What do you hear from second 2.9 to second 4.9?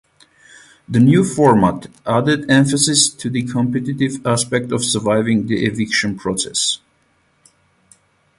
to the competitive aspect of